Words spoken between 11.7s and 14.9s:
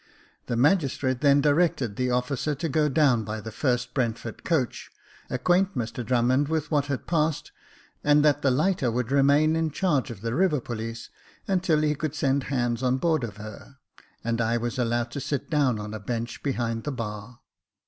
he could send hands on board of her; and I was